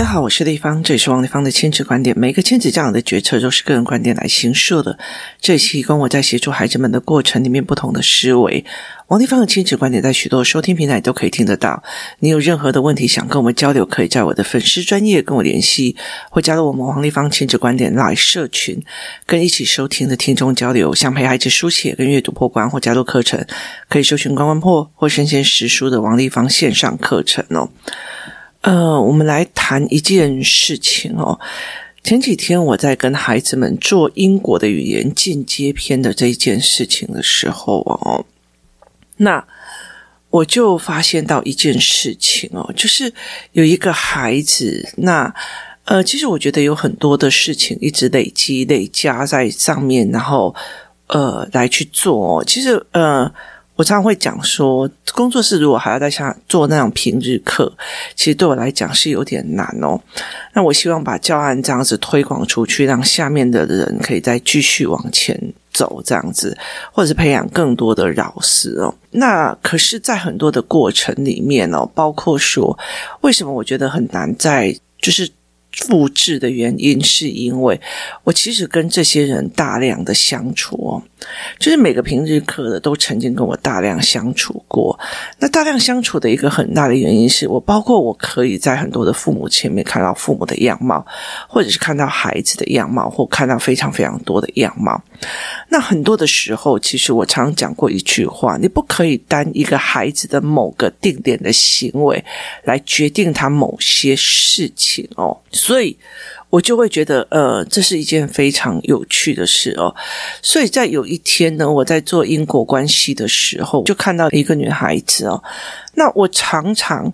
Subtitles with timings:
[0.00, 2.18] 大家好，我是丽芳，这里是王丽芳的亲子观点。
[2.18, 4.98] 每个亲子这样的决策都是个人观点来形设的。
[5.42, 8.64] 这期提供我在协助孩子们的过程里面不同的思维。
[9.08, 11.82] 王丽芳的亲子观点在许多收听平台都可以听得到。
[12.20, 15.94] 你有任何的问题想跟我们交流，可以在我的粉丝专业跟我联系，
[16.30, 18.82] 或加入我们王丽芳亲子观点来社群，
[19.26, 20.94] 跟一起收听的听众交流。
[20.94, 23.44] 想陪孩子书写跟阅读破关或加入课程，
[23.90, 27.68] 可以搜寻关关破或生鲜识书的王丽芳线上课程哦。
[28.62, 31.40] 呃，我们来谈一件事情哦。
[32.04, 38.24] 前几天我在跟孩子们做英国的语言进阶篇的这一件事情的时候哦，
[39.16, 39.42] 那
[40.28, 43.12] 我就发现到一件事情哦，就是
[43.52, 45.34] 有一个孩子，那
[45.84, 50.54] 呃，其实我觉得有很多的事情一直累积累加在上面，然后
[51.06, 52.44] 呃来去做哦。
[52.44, 53.32] 其实呃。
[53.80, 57.72] 我常常会讲说，工作室如果还要再像做那种平日课，
[58.14, 59.98] 其实对我来讲是有点难哦。
[60.52, 65.34] 那我希望把教案这样子推广出去，让下面的人可以再继续往前
[65.72, 66.54] 走，这样子，
[66.92, 68.94] 或者是培养更多的老师哦。
[69.12, 72.78] 那可是，在很多的过程里面哦，包括说，
[73.22, 75.26] 为什么我觉得很难在就是。
[75.72, 77.80] 复制的原因是因为
[78.24, 81.02] 我其实跟这些人大量的相处哦，
[81.58, 84.98] 就是每个平日课的都曾经跟我大量相处过。
[85.38, 91.04] 那大量相处的一个很大的原因是我，包括我可以在很多的父母前面看到父母的样貌，
[91.48, 95.02] 或者是看到孩子的样貌，或看到非常非常多的样貌。
[95.68, 102.24] 那很多的时候，其实我常讲过一句话：你不可以单一个孩子的某个定点的行为
[102.64, 105.36] 来决定他某些事情哦。
[105.52, 105.96] 所以，
[106.50, 109.94] 我就会觉得，呃，这是一件非常有趣的事哦。
[110.42, 115.42] 所以在有一天呢，我在做因果关系的时候，就看到一个女孩子哦。
[115.94, 117.10] 那我常常。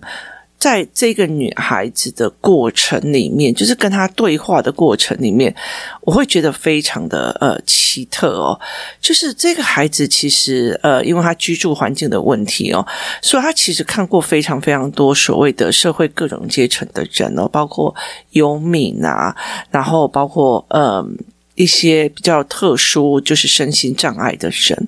[0.59, 5.55] 在这个女孩子的过程里面，就是跟她对话的过程里面，
[6.01, 8.59] 我会觉得非常的呃奇特哦。
[8.99, 12.85] 就是这个孩子其实呃，因为她居住环境的问题哦，
[13.21, 17.93] 所以她其实看过非常非常多所谓的社会各种阶层的人哦，包括
[18.31, 19.35] 游民啊，
[19.69, 21.05] 然后包括呃
[21.53, 24.87] 一些比较特殊就是身心障碍的人，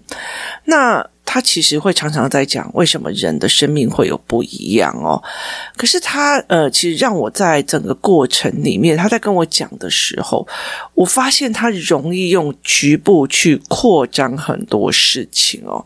[0.66, 1.07] 那。
[1.31, 5.22] 他其实会常常在讲为什么人的生命会有不一样哦。
[5.78, 10.47] 可是他呃，其实让我在整个过程里面，他在跟我讲的时候，
[10.95, 15.85] 我发现他容易用局部去扩张很多事情哦。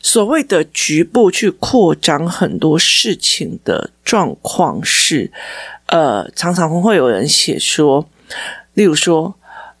[0.00, 5.30] 所谓的局部去扩张很多事情的状况是，
[5.88, 8.08] 呃，常常会有人写说，
[8.72, 9.34] 例如说，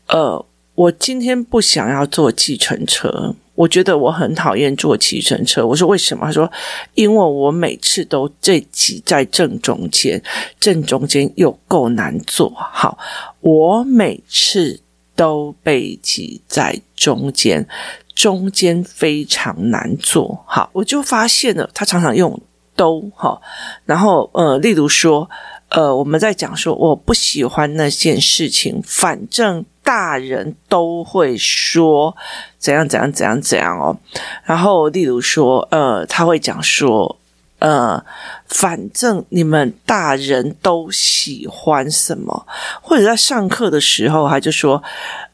[0.08, 0.44] 呃，
[0.74, 3.34] 我今天不想要坐计程车。
[3.60, 5.66] 我觉得我很讨厌坐计程车。
[5.66, 6.24] 我说为什么？
[6.24, 6.50] 他说，
[6.94, 10.22] 因为我每次都最挤在正中间，
[10.58, 12.50] 正中间又够难坐。
[12.56, 12.96] 好，
[13.40, 14.80] 我每次
[15.14, 17.66] 都被挤在中间，
[18.14, 20.42] 中间非常难坐。
[20.46, 22.40] 好，我就发现了，他常常用
[22.74, 23.42] 都好，
[23.84, 25.28] 然后呃，例如说。
[25.70, 32.16] 呃，我们在讲说，我不喜欢那件事情，反正大人都会说
[32.60, 33.96] 怎样怎样怎样怎样哦。
[34.44, 37.18] 然后，例如说，呃，他会讲说，
[37.58, 38.04] 呃，
[38.46, 42.46] 反正你们大人都喜欢什么，
[42.80, 44.80] 或者在上课的时候，他就说，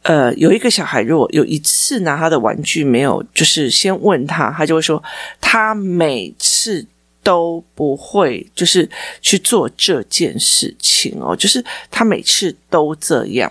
[0.03, 5.03] 呃，有一个小孩，如果有一次拿他的玩具没有，就是先问他，他就会说，
[5.41, 6.87] 他每次。
[7.27, 8.89] 都不会，就是
[9.21, 13.51] 去做这件事情哦，就是他每次都这样，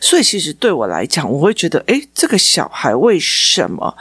[0.00, 3.96] 所以其实对我来讲，我会觉得，诶，这个小孩为什么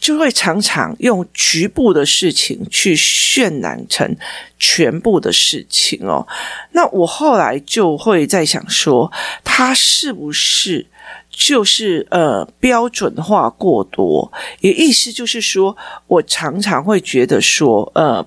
[0.00, 4.16] 就会常常用局部的事情去渲染成
[4.58, 6.26] 全部的事情哦？
[6.72, 9.08] 那我后来就会在想说，
[9.44, 10.84] 他是不是
[11.30, 14.32] 就是呃标准化过多？
[14.58, 15.76] 也意思就是说，
[16.08, 18.26] 我常常会觉得说，呃。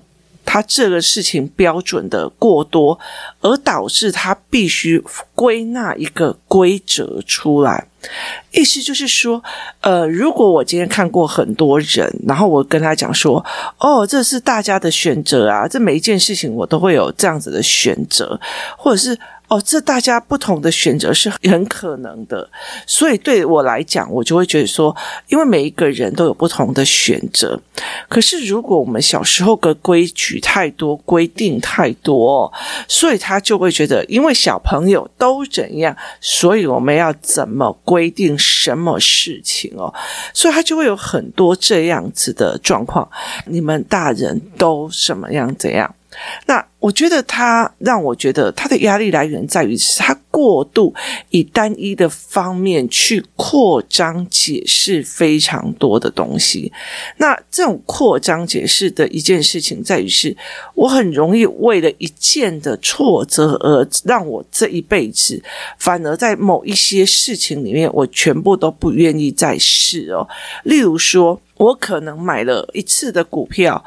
[0.50, 2.98] 他这个事情标准的过多，
[3.42, 5.04] 而导致他必须
[5.34, 7.86] 归纳一个规则出来。
[8.52, 9.42] 意思就是说，
[9.82, 13.44] 呃，如果我今天看过很多人，然后我跟他讲说，
[13.76, 18.40] 哦，这是大家的选择啊，这每一件事情我都会有这样子的选择，
[18.78, 19.18] 或者是。
[19.48, 22.48] 哦，这大家不同的选择是很可能的，
[22.86, 24.94] 所以对我来讲，我就会觉得说，
[25.28, 27.58] 因为每一个人都有不同的选择。
[28.08, 32.52] 可是，如果我们小时候的规矩太多，规定太多，
[32.86, 39.92] 所以他就会觉得，因为小朋友都怎样，所以我们要怎么规定什么事情哦？
[40.34, 43.08] 所以他就会有很多这样子的状况。
[43.46, 45.94] 你们大人都什么样怎样？
[46.46, 50.94] 那我觉得他让我觉得他的压力来源在于是他过度
[51.30, 56.72] 以单一的方面去扩张解释非常多的东西。
[57.16, 60.36] 那这种扩张解释的一件事情在于是，
[60.74, 65.42] 我很容易为了一件的挫折而让我这一辈子
[65.78, 70.26] 反而在某一些事情里面，我全部都不愿意再试哦。
[70.62, 71.40] 例如说。
[71.58, 73.84] 我可能买了一次的股票，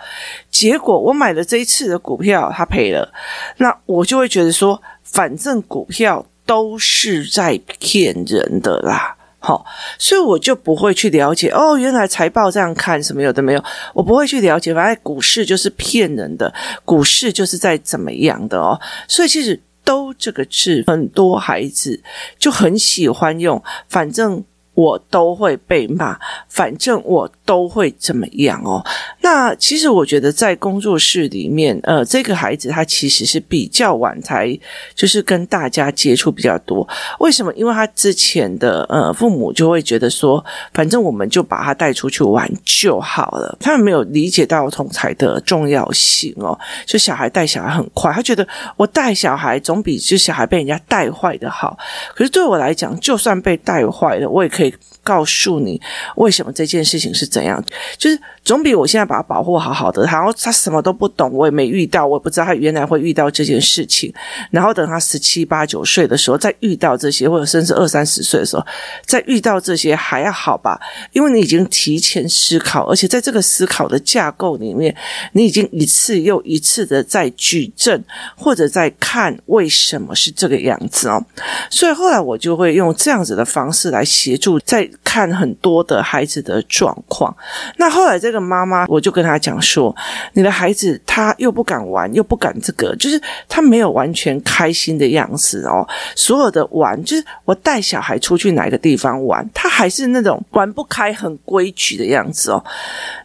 [0.49, 3.11] 结果我买了这一次的股票，它赔了，
[3.57, 9.65] 那我就会觉得说，反正股票都是在骗人的啦，好，
[9.97, 13.63] 所以我就不会去了解哦，原来财报这样看什么有的没有，
[13.93, 16.53] 我不会去了解，反正股市就是骗人的，
[16.83, 18.77] 股市就是在怎么样的哦，
[19.07, 22.03] 所以其实“都”这个字，很多孩子
[22.37, 24.43] 就很喜欢用，反正。
[24.81, 26.17] 我都会被骂，
[26.49, 28.83] 反正我都会怎么样哦。
[29.21, 34.57] 那其实我觉得在工作室里面，呃，这个孩子他其实是比较晚才
[34.95, 36.87] 就是跟大家接触比较多。
[37.19, 37.53] 为什么？
[37.53, 40.43] 因为他之前的呃父母就会觉得说，
[40.73, 43.55] 反正我们就把他带出去玩就好了。
[43.59, 46.57] 他们没有理解到同才的重要性哦。
[46.87, 48.47] 就小孩带小孩很快，他觉得
[48.77, 51.77] 我带小孩总比就小孩被人家带坏的好。
[52.15, 54.70] 可是对我来讲，就算被带坏了，我也可以。
[55.03, 55.81] 告诉你
[56.15, 57.63] 为什么这件事情是怎样，
[57.97, 64.11] 就是总比我现在把他保护好好的，然后他什么都不懂，我也没遇到，我也不知道他原来会遇到这件事情，
[64.49, 68.65] 然后等他十七八九岁的时候再遇到这些，或者甚至二三十岁的时候
[69.05, 70.79] 再遇到这些还要好吧？
[71.11, 74.95] 因为你已经提前思考，而且在这个思考的架构里面，
[75.33, 78.03] 你已经一次又一次的在举证
[78.35, 81.23] 或者在看为什么是这个样子哦，
[81.69, 84.89] 所以后来我就会用这样子的方式来协助在。
[85.03, 87.35] 看很多的孩子的状况，
[87.75, 89.93] 那后来在这个妈妈，我就跟他讲说，
[90.31, 95.85] 你的孩子他又不敢玩，又不敢这个，就是他没有完全开心的样子哦。
[96.15, 102.63] 所有的玩，就是我带小孩出去哪个地方玩，他还是那种玩不开、很规矩的样子哦。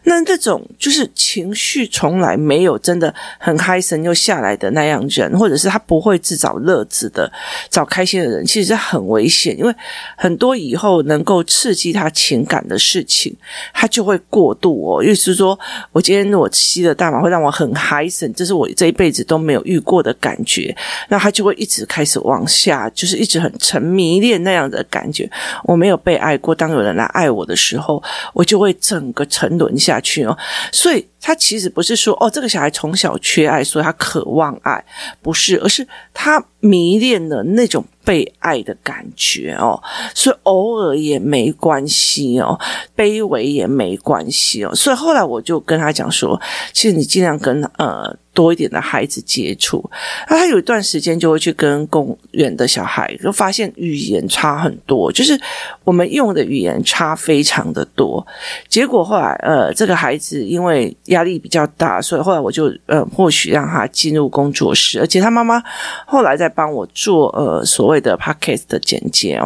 [0.03, 7.31] 那这种就是情绪从来没有真的很嗨神又下来的那样人，或者是他不会自找乐子的、
[7.69, 9.73] 找开心的人，其实是很危险，因为
[10.17, 11.41] 很多以后能够。
[11.47, 13.35] 刺激他情感的事情，
[13.71, 14.96] 他就会过度哦。
[15.03, 15.57] 意思是说，
[15.91, 20.75] 我今天我吸了大麻会让我很嗨森，这是我这一辈子都没有遇过的感觉。
[21.09, 25.29] 那他就会一直开始往下，就是一直很沉迷恋那样的感觉。
[25.63, 28.01] 我没有被爱过，当有人来爱我的时候，
[28.33, 30.37] 我就会整个沉沦下去哦。
[30.71, 31.05] 所以。
[31.19, 34.83] 他其实不是说哦，这个小孩从小缺爱，所以他渴望爱，
[35.21, 39.81] 不是，而是他迷恋了那种被爱的感觉哦，
[40.13, 42.59] 所以偶尔也没关系哦，
[42.95, 46.39] 卑微也没关系哦，所以后来我就跟他讲说，
[46.73, 48.15] 其实你尽量跟呃。
[48.37, 49.83] 多一点的孩子接触，
[50.29, 55.35] 那他有一段时间就会去跟公园的小孩，就发现语言差很多，就是
[55.83, 58.23] 我们用的语言差非常的多。
[58.69, 65.59] 结果后来，呃，这个孩子因为压力比较大，所以后来我就呃，或许让他进入工作室，而且他妈妈
[66.05, 69.41] 后来在帮我做呃所谓的 podcast 的剪接。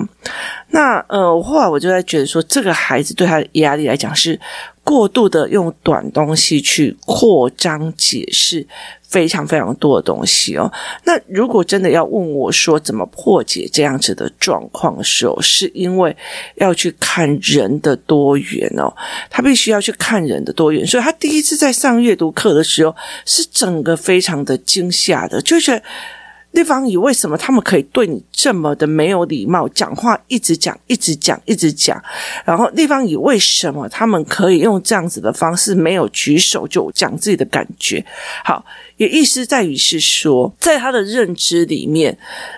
[0.72, 4.38] 那呃，后来我就在觉得说，这个孩子对他的压力来讲是。
[4.84, 8.66] 过度的用短东西去扩张解释
[9.08, 10.72] 非常非常多的东西哦。
[11.04, 16.16] 那如果真的要问我说怎么破解这样子的状况的时候，是因为
[16.56, 18.92] 要去看人的多元哦。
[19.30, 22.96] 他必须要去看人的多元，所以他第一次在上阅读课的时候，
[23.26, 25.82] 是整个非常的惊吓的，就觉
[26.54, 26.62] 得。
[26.62, 32.00] 丽芳仪，为什么他们可以对你这么的没有礼貌，讲话一直讲，一直讲，一直讲？
[32.46, 38.06] 然后丽芳仪，为什么他们可以用这样子的方式，没有举手就讲自己的感觉？
[38.46, 38.64] 好，
[38.98, 42.18] 也意思在于是说，在他的认知里面。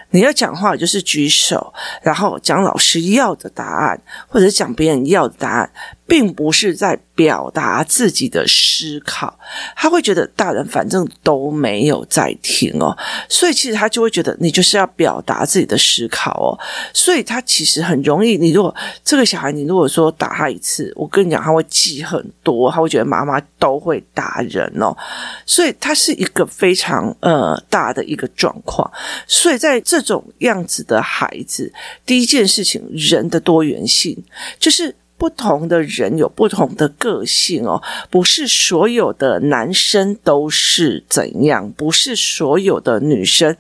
[0.10, 1.74] 你要讲话就是举手，
[2.04, 5.72] 然后讲老师要的答案，或者讲别人要的答案，
[6.14, 9.36] 并不是在表达自己的思考。
[9.76, 12.96] 他会觉得大人反正都没有在听哦，
[13.28, 16.54] 所以其实他就会觉得你就是要表达自己的思考哦。
[16.94, 24.96] 所以他其实很容易，你如果这个小孩，你如果说打他一次，我跟你讲，他会记很多，他会觉得妈妈都会打人哦。
[25.48, 28.88] 所以他是一个非常呃大的一个状况。
[29.26, 30.04] 所以在这。
[30.04, 31.72] 种样子的孩子，
[32.06, 34.22] 第一件事情，人的多元性，
[34.60, 43.56] 就是不同的人有不同的个性哦，不是所有的男生都是怎样，不是所有的女生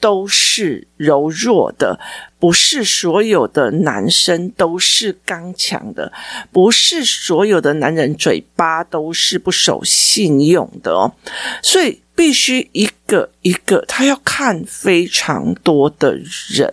[0.00, 1.98] 都是柔弱的，
[2.38, 6.12] 不是所有的男生都是刚强的，
[6.52, 11.12] 不是所有的男人嘴巴都是不守信用的哦，
[11.62, 16.16] 所以必须一个一个，他要看非常多的
[16.48, 16.72] 人，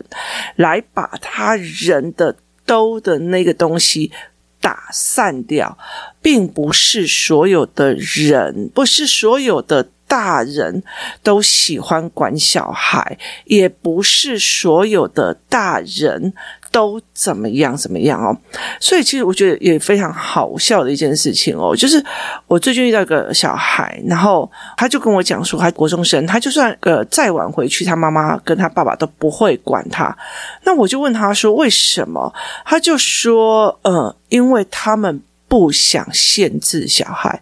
[0.56, 4.12] 来把他人的兜的那个东西
[4.60, 5.78] 打散掉，
[6.22, 9.90] 并不是所有的人，不是所有的。
[10.08, 10.84] 大人
[11.24, 16.34] 都喜欢管小孩，也不是所有的大人
[16.72, 18.38] 都怎么样怎么样哦。
[18.80, 22.04] 所以其实我觉得也非常好笑的一件事情哦，就是
[22.48, 30.16] 我最近遇到一个小孩，然后他就跟我讲说，他国中生，他就算呃再晚回去，他妈妈跟他爸爸都不会管他。
[30.64, 32.34] 那我就问他说为什么？
[32.64, 37.42] 他就说呃，因为他们不想限制小孩。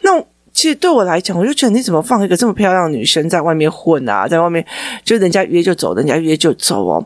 [0.00, 0.24] 那。
[0.60, 4.62] 其实对我来讲，我就觉得你怎么放一个这么漂亮的女生在外面混啊，在外面
[5.02, 7.02] 就人家约就走，人家约就走哦。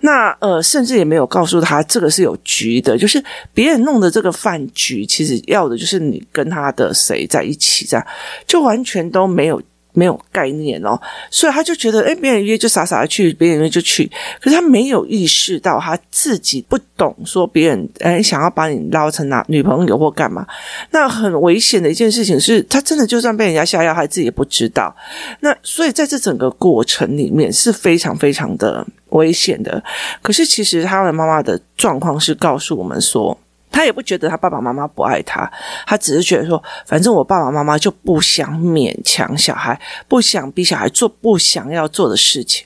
[0.00, 8.06] 那呃，甚至也没有告诉他这个是有局的，就是别人弄的这个饭局，其实要的就是你跟他的谁在一起，这样
[8.46, 9.60] 就完全都没有。
[9.94, 14.10] 没有概念哦，所以他就觉得，诶，别人约就傻傻的去，别人约就去。
[14.40, 20.46] 可是他没有意识到他自己不懂，说别人诶想要把你捞成男女朋友或干嘛，
[20.90, 24.94] 那很危险的一件事情是，他真的就算被人家下药，他自己也不知道。
[25.40, 29.82] 那所以在这整个过程里面是非常非常的危险的。
[30.20, 33.38] 可是其实他的妈妈的状况是告诉我们说。
[33.74, 35.50] 他也不觉得他爸爸妈妈不爱他，
[35.84, 42.64] 他只是觉得说，反正我爸爸妈妈就不想勉强小孩，不想逼小孩做不想要做的事情。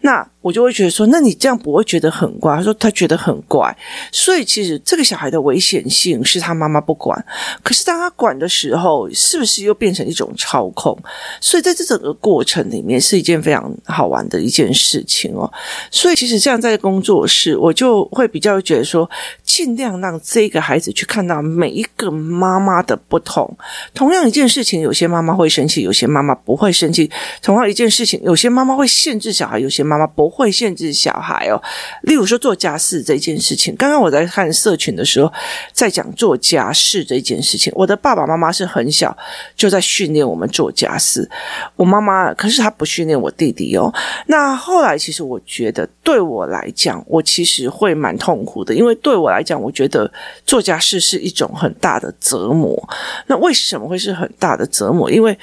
[0.00, 2.56] 那我就会觉得说，那你这样不会觉得很怪？
[2.56, 3.76] 他说他觉得很怪，
[4.10, 7.22] 所以其实这个小孩的危险性是他妈妈不管，
[7.62, 10.98] 可是当他管的时候，是不是又变成一种操控？
[11.42, 15.52] 所以在这整个过程里面是一件非常好玩的一件事情哦。
[15.90, 19.08] 所以其实这样在工作室，我就会比较觉得说，
[19.44, 23.54] 尽量让这个孩子去看到每一个妈妈的不同。
[23.92, 27.10] 同样一件事情，有些妈妈会生气，有些妈妈不会生气。
[27.42, 30.29] 同样一件事情，有些妈妈会限制小孩，有些妈妈不。
[30.30, 31.60] 会限制小孩哦，
[32.02, 33.74] 例如说做家事这件事情。
[33.76, 35.32] 刚刚我在看社群的时候，
[35.72, 37.72] 在讲做家事这件事情。
[37.74, 39.16] 我的爸爸妈妈是很小
[39.56, 41.28] 就在训练我们做家事，
[41.76, 43.92] 我妈妈可是她不训练我弟弟哦。
[44.26, 50.10] 那后来其实我觉得对我来讲，我其实会蛮痛苦的，因为对我来讲，我觉得
[50.44, 52.88] 做家事是一种很大的折磨。
[53.26, 55.10] 那为什么会是很大的折磨？
[55.10, 55.36] 因为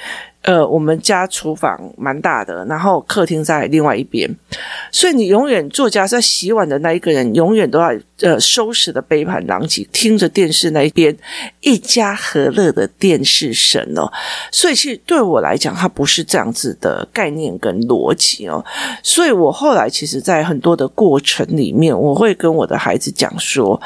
[0.48, 4.26] 呃，我们家厨房蛮大的，然后客厅在另外一边，
[4.90, 11.14] 所以你永远做家在洗碗的那一个人，永远都要呃收拾的杯盘狼藉，听着电视那一边
[11.60, 14.10] 一家和乐的电视声哦。
[14.50, 18.64] 所以其实对我来讲，它不是这样子的概念跟逻辑哦。
[19.02, 23.78] 所以我后来其实，在很多的过程里面，我会跟我的孩子讲说。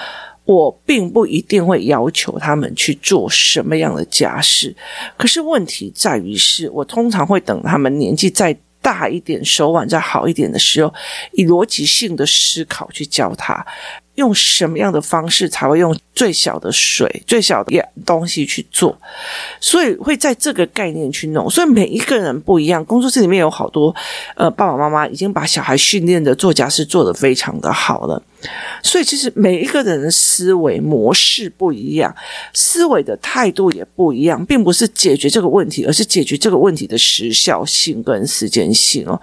[0.53, 4.75] 我并不一定会要求他们去做什么样的家事，
[5.17, 10.93] 可是问题在于是，我通常会等他们年纪再大一点、手腕再好一点的时候，
[11.33, 13.65] 以逻辑性的思考去教他。
[14.17, 18.95] 用什么样的方式才会用最小的水、最小的东西去做？
[19.59, 21.49] 所以会在这个概念去弄。
[21.49, 22.85] 所以每一个人不一样。
[22.85, 23.95] 工作室里面有好多
[24.37, 28.23] 呃爸爸妈妈已经把小孩训练的做家事做得非常的好了。
[28.83, 32.15] 所以其实每一个人的思维模式不一样，
[32.53, 39.21] 思维的态度也不一样，并不是解决这个问题，而是解决这个问题的时效性跟时间性哦。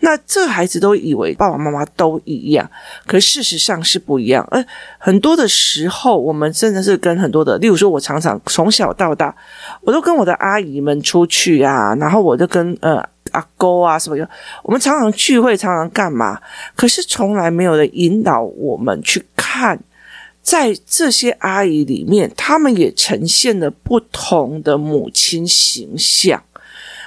[0.00, 2.70] 那这孩子都以为爸爸妈妈都一样，
[3.06, 4.46] 可事实上是不一样。
[4.50, 4.64] 而
[4.98, 9.34] 很多的时候，我们真的是跟很多的，例如说，我常常从小到大，
[9.82, 14.28] 我都跟我的阿姨们出去啊，然后我就跟呃阿公啊什么的，
[14.62, 16.40] 我们常常聚会，常常干嘛？
[16.74, 19.78] 可是从来没有人引导我们去看，
[20.42, 26.42] 在这些阿姨里面，她们也呈现了不同的母亲形象，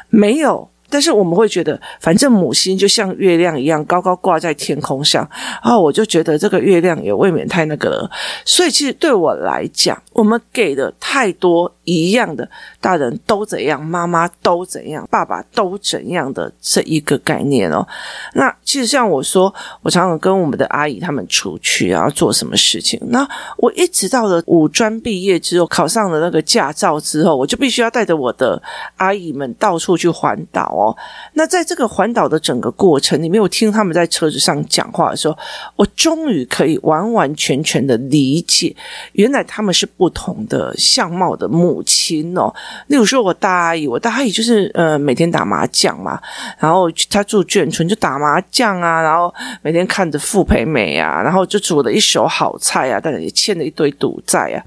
[0.09, 0.69] 没有。
[0.89, 5.27] 但是我们会觉得，反正母亲就像月亮一样高高挂在天空上，
[5.63, 8.11] 然后我就觉得这个月亮也未免太那个了。
[8.45, 12.47] 所以其实对我来讲，我们给的太多一样的，
[12.79, 17.85] 大人都怎样，妈妈都怎样，爸爸都怎样的这一个概念哦。
[18.33, 22.99] 那其实像我说，我常常跟我们的阿姨他们出去啊，做什么事情。
[23.07, 23.27] 那
[23.57, 28.61] 我一直到了五专毕业之后，考上了那个驾照之后，我就必须要带着我的
[28.97, 30.95] 阿姨们到处去环岛哦。
[31.33, 35.35] 那在这个环岛的整个过程里面，我听他们在车子上讲话的时候，
[35.75, 38.75] 我终于可以完完全全的理解，
[39.13, 42.53] 原来他们是不同的相貌的母亲哦。
[42.87, 46.19] 例如说，我大阿姨，我大阿姨就是呃每天打麻将嘛，
[46.59, 54.59] 然后她住眷村就打麻将啊，然后每天看着傅培美啊，然后就煮了一手好菜啊，但是也欠了一堆赌债啊。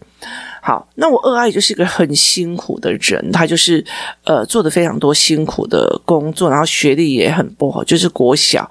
[0.63, 3.85] 好，那我二爱就是一个很辛苦的人，他就是
[4.25, 8.69] 呃做的非常多辛苦的工作，然后学历也很不好，就是国小，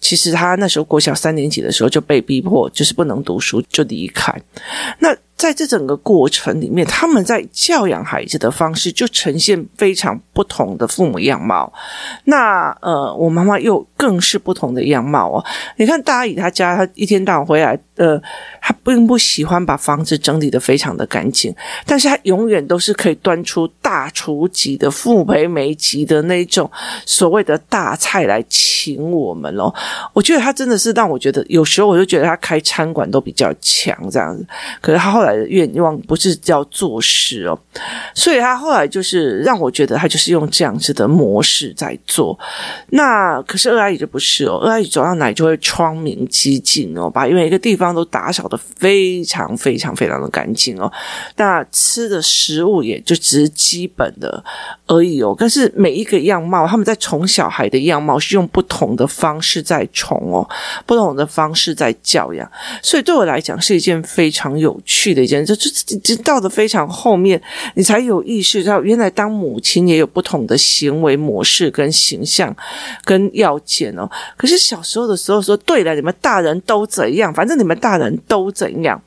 [0.00, 4.32] 其实他那时候国小三年级的时候就被逼迫，就是不能读书就离开。
[4.98, 11.70] 那在这整个过程里面，他们在教养孩子的方式就呈现非常不同的父母样貌。
[12.24, 15.44] 那呃，我妈妈又更是不同的样貌哦。
[15.76, 18.20] 你看大阿姨她家，她一天到晚回来，呃，
[18.60, 26.68] 他并不喜欢把房子整理的非常的干净，但是他永远都是可以端出大厨级的傅培梅级的那种
[27.04, 29.72] 所谓的大菜来请我们哦。
[30.12, 34.44] 我觉得他真的是让我觉得，有时候我就觉得他开餐馆都比较强这样子。
[34.80, 35.36] 可是他后来。
[35.36, 37.58] 的愿望不是叫做事哦，
[38.14, 42.38] 所以他后来就是让我觉得他就是用这样子的模式在做。
[42.88, 50.90] 那可是二阿姨就不是哦，二阿姨走到哪就会窗明几净哦，把每一个地方都打扫的非常非常非常的干净哦。
[51.36, 54.42] 那吃的食物也就只是基本的
[54.86, 55.34] 而已哦。
[55.38, 60.48] 但是每一个样貌，他们在宠小孩的样貌是用不同的方式在宠哦，
[60.84, 62.50] 不同的方式在教养。
[62.82, 65.44] 所以对我来讲是一件非常有趣的一件。
[65.44, 67.40] 就就就到的非常后面，
[67.74, 72.54] 你才有意识到，原来当母亲也有不同的行为模式跟形象
[73.04, 74.10] 跟要件哦。
[74.36, 79.00] 可是小时候的时候说，对了，你们大人都怎样，反正你们大人都怎样，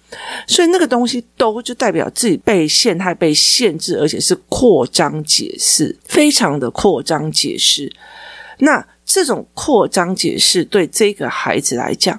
[0.47, 7.91] 所以那个东西都就代表自己被陷害、被限制，而且是扩张解释，非常的扩张解释。
[8.59, 8.85] 那。
[9.11, 12.17] 这种扩张解释对这个孩子来讲，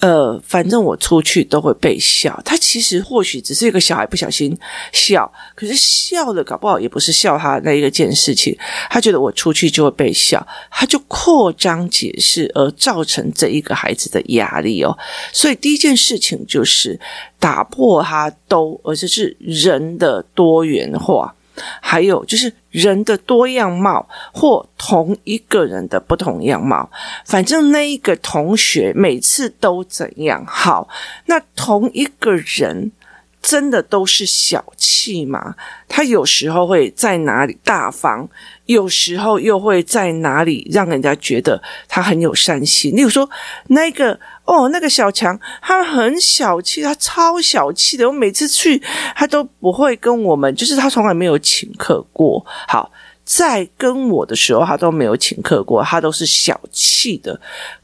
[0.00, 2.40] 呃，反正我出去都会被笑。
[2.42, 4.58] 他其实或许只是一个小孩不小心
[4.92, 8.56] 笑，可是笑的搞不好也不是笑他那一个件事情。
[8.88, 14.96] 他觉得我出去就会被笑，他就扩张解释而造成这一个孩子的压力哦。
[15.34, 16.98] 所以第一件事情就是
[17.38, 21.34] 打破他都，而且是人的多元化。
[21.80, 26.90] 还有就是人的多样貌，或同一个人的不同样貌，
[27.24, 30.88] 反正那一个同学每次都怎样好，
[31.26, 32.92] 那同一个人
[33.40, 35.54] 真的都是小气吗？
[35.88, 38.28] 他有时候会在哪里大方，
[38.72, 42.96] 有时候又会在哪里让人家觉得他很有善心。
[42.96, 43.28] 例如说
[43.68, 44.18] 那个。
[44.44, 48.04] 哦，那个小强，他很小气，他超小气的。
[48.04, 48.82] 我每次去，
[49.14, 52.44] 他都不会跟我们，就是他从来没有请客过。
[52.66, 52.90] 好，
[53.24, 57.40] 在跟我的时候，他都没有请客过，他都是小气的。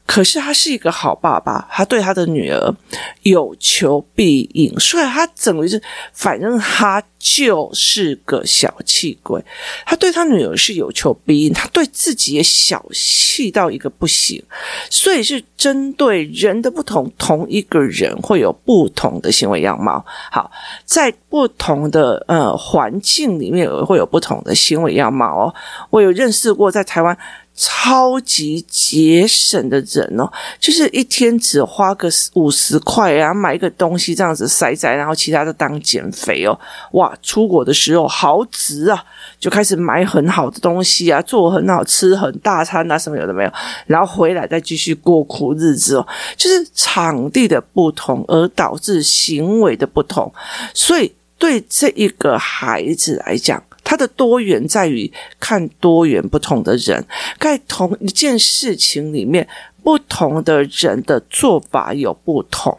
[0.09, 2.75] 可是他是一个好爸爸，他对他的女儿
[3.21, 5.79] 有求必应，所以他整个是，
[6.13, 9.39] 反正他就是个小气鬼。
[9.85, 14.43] 他对他女儿是有求必应，他对自己也小气到一个不行，
[14.89, 20.03] 所以是针对人的不同，同一个人会有不同的行为样貌。
[20.31, 20.49] 好，
[20.85, 25.53] 在不同的呃环境里面会有不同的行为样貌哦。
[25.91, 27.15] 我有认识过在台湾。
[27.61, 36.57] 超级节省的人哦，就是一天只花个五十块啊，买一个东西这样子塞塞，然后其他的当减肥哦。
[36.93, 39.03] 哇，出国的时候好值啊，
[39.37, 43.51] 就开始买很好的东西啊，做很好吃很大餐啊，什么有的没有，
[43.87, 46.07] 然后回来再继续过苦日子哦。
[46.37, 50.33] 就是场地的不同而导致行为的不同，
[50.73, 53.61] 所以对这一个孩子来讲。
[53.89, 57.03] 它的多元在于看多元不同的人，
[57.39, 59.47] 在同一件事情里面，
[59.83, 62.77] 不同的人的做法有不同。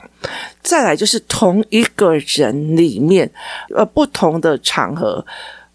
[0.62, 3.28] 再来就是同一个人里面，
[3.74, 5.26] 呃，不同的场合。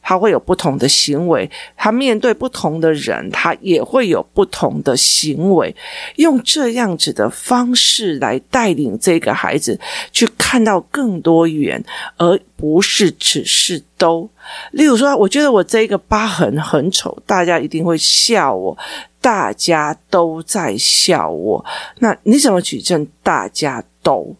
[0.08, 5.76] 他会有不同的行为，他面对不同的人，他也会有不同的行为。
[6.18, 9.80] 用这样子的方式来带领这个孩子
[10.12, 11.84] 去看到更多元，
[12.18, 14.30] 而不是只是都。
[14.70, 18.78] 例如说，我觉得我这个疤痕很丑，大家一定会笑我，
[19.20, 21.66] 大家都在笑我。
[21.98, 23.08] 那你怎么举证？
[23.24, 24.36] 大家都？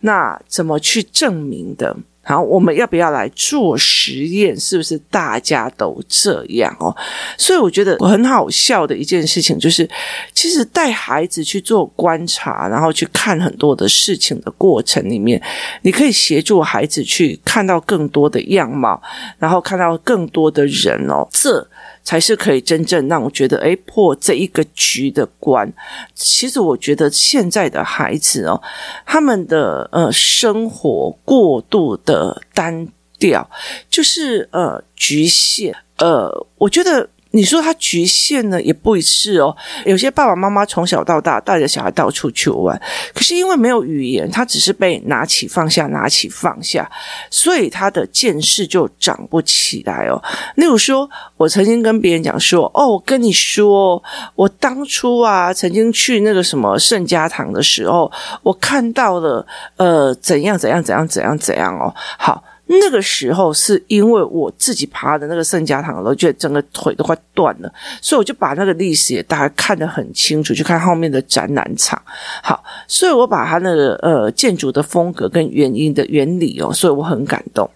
[0.00, 1.96] 那怎么去证明的？
[2.24, 4.58] 好，我们要不要来做实验？
[4.58, 6.94] 是不是大家都这样哦？
[7.36, 9.88] 所以我觉得很好笑的一件事情就是，
[10.32, 15.40] 其实带孩子去做观察，然后去看很多的事情的过程里面，
[15.82, 19.02] 你可以协助孩子去看到更多的样貌，
[19.38, 21.28] 然后看到更多的人哦。
[21.30, 21.66] 这。
[22.04, 25.72] 才是可以真正让我觉得，诶，破这一个局的关。
[26.14, 28.62] 其实我觉得现在的孩子哦，
[29.04, 32.86] 他们的呃生活过度的单
[33.18, 33.48] 调，
[33.90, 35.74] 就是呃局限。
[35.96, 37.08] 呃，我觉得。
[37.34, 39.54] 你说他局限呢，也不是哦。
[39.84, 42.80] 有些爸爸妈妈从小到大带着小孩到处去玩，
[43.12, 46.88] 可是因为没有语言，他只是被拿起放下，拿起放下，
[47.30, 50.22] 所以他的见识就长不起来哦。
[50.54, 54.00] 例如说，我曾经跟别人讲说，哦，我跟你说，
[54.36, 58.10] 我当初啊，曾经去那个什么圣家堂的时候，
[58.44, 59.44] 我看到了
[59.76, 62.44] 呃，怎样怎样怎样怎样怎样哦，好。
[62.66, 72.00] 那个时候是因为我自己爬的那个圣家堂，我觉得整个腿都快断了，所以我就把那个历史也大概看得很清楚，去看后面的展览场。
[72.42, 77.68] 好，所以我把他那个呃建筑的风格跟原因的原理哦，所以我很感动。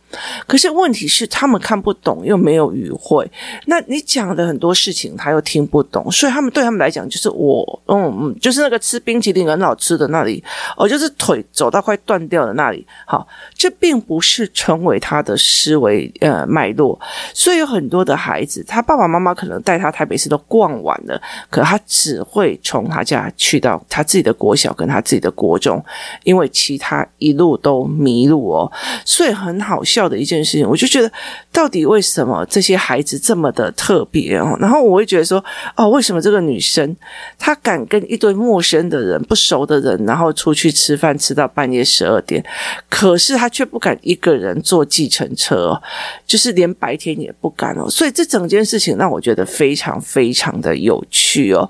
[0.46, 3.30] 可是问题是，他们看不懂，又没有语汇。
[3.66, 10.42] 那你讲的很多事情，他又听不懂，所以他们对他们来讲，就是我，嗯嗯，就是那个吃冰淇淋很好吃的那里，
[10.78, 12.86] 哦，就是腿走到快断掉的那里。
[13.04, 16.98] 好，这并不是成为他的思维呃脉络。
[17.32, 25.84] 所以有很多的孩子，他爸爸妈妈可能带他台北市都逛完了，可他只会从他家去到他自己的国小跟他自己的国中，
[26.24, 28.72] 因为其他一路都迷路哦。
[29.04, 30.08] 所以很好笑。
[30.08, 31.12] 的一件事情，我就觉得，
[31.52, 34.56] 到底为什么这些孩子这么的特别哦？
[34.58, 35.44] 然后我会觉得说，
[35.76, 36.96] 哦，为什么这个女生
[37.38, 42.42] 她敢跟一堆陌生的人、不熟的人，然后出去吃饭吃到半夜十二点，
[42.88, 45.80] 可是她却不敢一个人坐计程车，
[46.26, 47.88] 就是连白天也不敢哦。
[47.88, 51.66] 所以这整件事情让我觉得非常非常的有趣哦。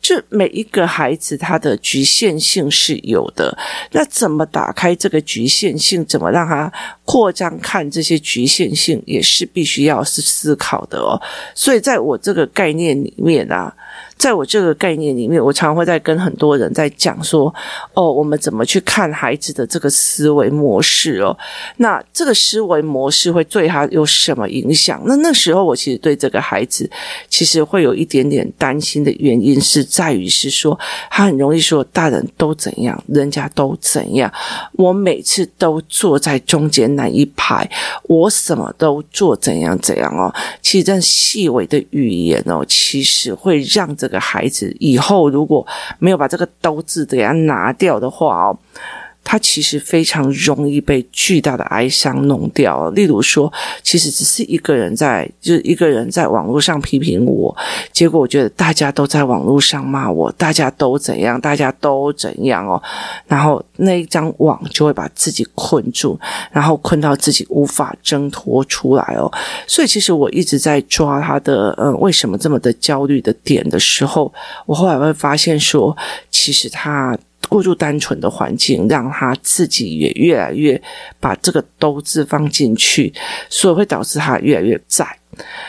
[0.00, 3.56] 就每一个孩子他的局限性是有的，
[3.92, 6.04] 那怎么打开这个局限性？
[6.04, 6.72] 怎么让他
[7.04, 7.56] 扩张？
[7.60, 11.20] 看这些局限性也是必须要是思考的哦，
[11.54, 13.72] 所以在我这个概念里面啊。
[14.20, 17.52] 在我这个概念里面，我常会在跟很多人在讲说，
[17.94, 21.34] 哦，我们怎么去看孩子的这个思维模式哦？
[21.78, 25.00] 那这个思维模式会对他有什么影响？
[25.06, 26.88] 那那时候我其实对这个孩子
[27.30, 30.78] 其实会有一点点担心的原因是在于是说，
[31.10, 34.30] 他很容易说大人都怎样，人家都怎样，
[34.72, 37.66] 我每次都坐在中间那一排，
[38.02, 40.30] 我什么都做怎样怎样哦。
[40.60, 44.20] 其实这样细微的语言哦，其实会让这个。
[44.20, 45.66] 孩子以后如果
[45.98, 48.58] 没有把这个“刀子给他拿掉的话哦。
[49.22, 52.88] 他其实非常容易被巨大的哀伤弄掉。
[52.90, 53.52] 例如说，
[53.82, 57.56] 其实只是一个人在，就是一个人在网络上批评我，
[57.92, 62.82] 结果我觉得大家都在网络上骂我，大家都怎样，大家都怎样哦。
[63.26, 66.18] 然后那一张网就会把自己困住，
[66.50, 69.30] 然后困到自己无法挣脱出来哦。
[69.66, 74.32] 所以其实我一直在抓他的，嗯，为什么这么的焦虑的点的时候，
[74.66, 75.96] 我后来会发现说，
[76.30, 77.16] 其实他。
[77.48, 80.80] 过度单纯的环境，让他自己也越来越
[81.18, 83.12] 把这个“兜”字放进去，
[83.48, 85.19] 所以会导致他越来越窄。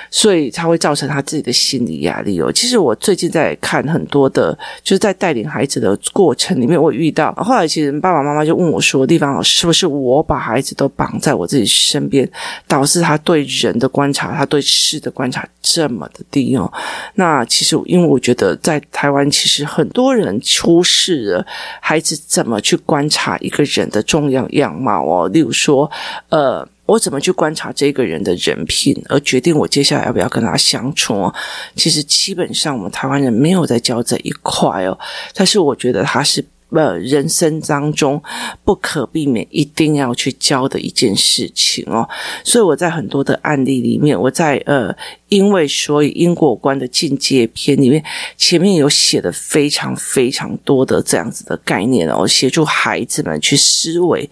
[0.09, 2.51] 所以他会造成他自己的心理压力哦。
[2.51, 12.29] 其实我最近在看很多的，就是在带领孩子的过程里面，我遇到后来，其实爸爸妈妈就问我说：“地方老师，是不是我把孩子都绑在我自己身边，
[12.67, 16.71] 导致他对人的观察，他对事的观察这么的低哦？”
[17.15, 21.45] 那其实，因为我觉得在台湾，其实很多人出示了
[21.79, 25.29] 孩子怎么去观察一个人的重要样貌哦。
[25.29, 25.89] 例如说，
[26.29, 26.67] 呃。
[26.91, 31.13] 我怎么去观察这个人的人品，而决定我接下来要不要跟他相处？
[31.13, 31.33] 哦
[31.73, 34.99] 其实基本上我们台湾人没有在教这一块哦，
[35.33, 38.21] 但是我觉得他是呃人生当中
[38.65, 42.07] 不可避免一定要去教的一件事情哦。
[42.43, 44.93] 所以我在很多的案例里面，我在呃
[45.29, 48.03] 因为所以因果观的进阶篇里面，
[48.35, 54.29] 前面有写的非常非常多的这样子的概念哦，协助孩子们去思维。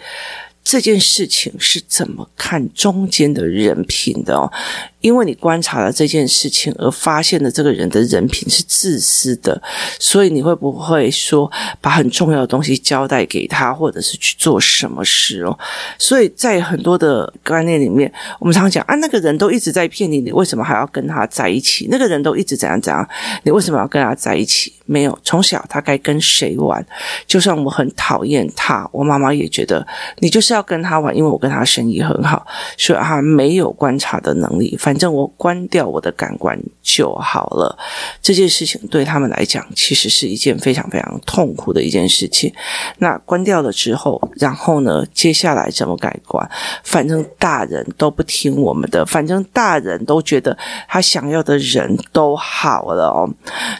[0.72, 4.52] 这件事情是怎么看中间的人品的哦？
[5.02, 9.60] 因为你观察了这件事情，而发现了这个人的人品是自私的，
[9.98, 11.52] 所以你会不会说
[11.82, 15.58] 把很重要的东西交代给他，或者是去做什么事哦？
[15.98, 21.88] 所以在很多的观念里面，我们常常讲啊，那个人都一直在骗你，你为什么还要跟他在一起？
[21.90, 23.10] 那个人都一直怎样怎样，
[23.42, 24.74] 你为什么要跟他在一起？
[24.90, 26.84] 没有，从小他该跟谁玩，
[27.28, 29.86] 就算我很讨厌他，我妈妈也觉得
[30.18, 32.44] 你就是要跟他玩，因为我跟他生意很好，
[32.76, 34.76] 所以他没有观察的能力。
[34.80, 37.78] 反正我关掉我的感官就好了。
[38.20, 42.52] 这件事情对他们来讲，其实是一件非常非常痛苦的一件事情。
[42.98, 46.50] 那关掉了之后，然后呢，接下来怎么改观？
[46.84, 53.30] 反正大人都不听我们的，反正大人都觉得他想要的人都好了哦。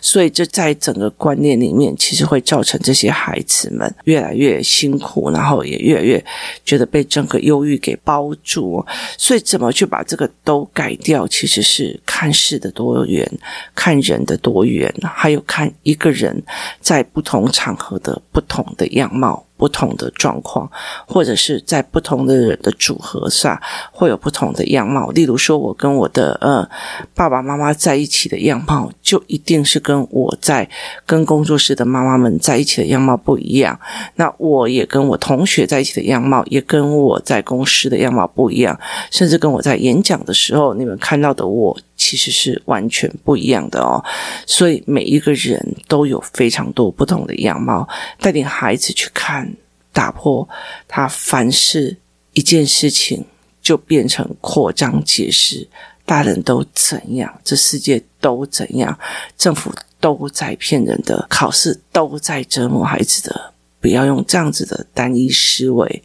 [0.02, 6.24] 所以这在整个观念里面，其实会造成这些孩子们越来越辛苦，然后也越来越
[6.64, 8.86] 觉得被整个忧郁给包住。
[9.18, 11.28] 所以，怎么去把这个都改掉？
[11.28, 13.26] 其实是看事的多元，
[13.74, 16.44] 看人的多元，还有看一个人
[16.80, 19.46] 在不同场合的不同的样貌。
[19.60, 20.72] 不同的状况，
[21.06, 25.10] 或者是在不同的人的组合下，会有不同的样貌。
[25.10, 26.68] 例如说，我跟我的呃
[27.14, 30.68] 爸爸妈妈在一起的样貌，就一定是跟我在
[31.06, 33.78] 跟工作室的妈妈们在一起的样貌不一样。
[34.16, 38.80] 那我也跟我同学在一起的样貌，也跟我在公司的样貌不一样，
[39.12, 41.78] 甚至跟我在演讲的时候，你们看到的我。
[42.00, 44.02] 其实是完全不一样的哦，
[44.48, 47.88] 所以每一个人都有非常多不同的样貌。
[48.20, 49.54] 带领孩子去看，
[49.92, 50.48] 打破
[50.88, 51.98] 他凡事
[52.34, 53.24] 一件事情
[53.62, 55.68] 就变成扩张解释。
[56.06, 58.98] 大人都怎样，这世界都怎样，
[59.38, 63.54] 政府都在骗人的，考试都在折磨孩子的。
[63.82, 66.02] 不要用这样子的单一思维，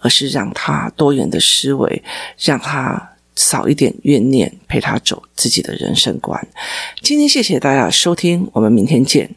[0.00, 2.02] 而是让他多元的思维，
[2.38, 3.10] 让他。
[3.36, 6.46] 少一点怨念，陪他走自己的人生观。
[7.00, 9.28] 今天谢谢大家收听，我们明天见。